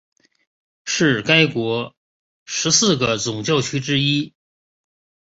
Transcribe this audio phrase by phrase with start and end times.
[0.83, 1.93] 是该国
[2.45, 4.33] 十四个总教区之一。